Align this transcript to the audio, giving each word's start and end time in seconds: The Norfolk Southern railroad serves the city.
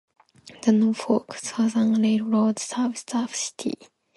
The 0.63 0.71
Norfolk 0.71 1.35
Southern 1.35 2.01
railroad 2.01 2.57
serves 2.57 3.03
the 3.03 3.27
city. 3.27 3.75